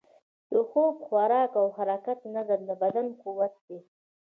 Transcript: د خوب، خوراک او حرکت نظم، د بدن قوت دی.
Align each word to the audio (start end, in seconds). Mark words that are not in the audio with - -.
د 0.51 0.53
خوب، 0.69 0.95
خوراک 1.05 1.51
او 1.61 1.67
حرکت 1.77 2.19
نظم، 2.33 2.61
د 2.69 2.71
بدن 2.81 3.07
قوت 3.21 3.53
دی. 3.67 3.79